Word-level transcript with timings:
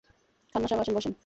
খান্না 0.55 0.67
সাব 0.67 0.79
আসেন, 0.79 0.93
বসেন। 0.97 1.13